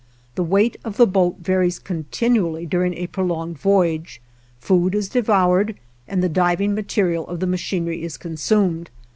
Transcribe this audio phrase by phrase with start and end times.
[0.33, 4.19] The weight of the boat varies continually during a prolonged voyage.
[4.59, 5.75] Food is devoured
[6.07, 8.89] and the diving material of the machinery is consumed.